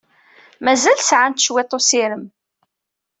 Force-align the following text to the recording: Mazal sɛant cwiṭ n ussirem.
Mazal 0.63 0.99
sɛant 1.01 1.43
cwiṭ 1.45 1.71
n 1.73 1.75
ussirem. 1.77 2.25